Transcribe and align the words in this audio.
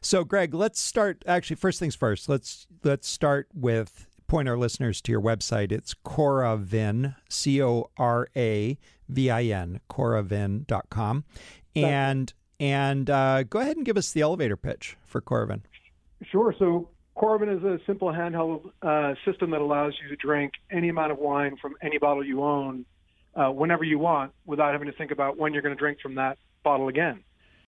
So, 0.00 0.24
Greg, 0.24 0.54
let's 0.54 0.80
start. 0.80 1.22
Actually, 1.26 1.56
first 1.56 1.80
things 1.80 1.94
first. 1.94 2.28
Let's 2.28 2.66
let's 2.84 3.08
start 3.08 3.48
with 3.54 4.06
point 4.26 4.48
our 4.48 4.56
listeners 4.56 5.00
to 5.02 5.12
your 5.12 5.20
website. 5.20 5.72
It's 5.72 5.94
Coravin, 5.94 7.16
C 7.28 7.62
O 7.62 7.90
R 7.96 8.28
A 8.36 8.78
V 9.08 9.30
I 9.30 9.42
N, 9.44 9.80
Coravin.com. 9.90 11.24
And 11.74 12.32
and 12.60 13.08
uh, 13.10 13.44
go 13.44 13.60
ahead 13.60 13.76
and 13.76 13.86
give 13.86 13.96
us 13.96 14.12
the 14.12 14.20
elevator 14.20 14.56
pitch 14.56 14.96
for 15.04 15.20
Coravin. 15.20 15.62
Sure. 16.30 16.54
So 16.58 16.90
Coravin 17.16 17.56
is 17.56 17.64
a 17.64 17.78
simple 17.86 18.08
handheld 18.08 18.70
uh, 18.82 19.14
system 19.24 19.50
that 19.50 19.60
allows 19.60 19.94
you 20.02 20.08
to 20.08 20.16
drink 20.16 20.52
any 20.70 20.88
amount 20.88 21.12
of 21.12 21.18
wine 21.18 21.56
from 21.60 21.74
any 21.82 21.98
bottle 21.98 22.24
you 22.24 22.42
own 22.42 22.84
uh, 23.34 23.48
whenever 23.50 23.84
you 23.84 23.98
want 23.98 24.32
without 24.46 24.72
having 24.72 24.86
to 24.86 24.96
think 24.96 25.10
about 25.10 25.36
when 25.36 25.52
you're 25.52 25.62
going 25.62 25.74
to 25.74 25.78
drink 25.78 26.00
from 26.00 26.16
that 26.16 26.38
bottle 26.64 26.88
again. 26.88 27.22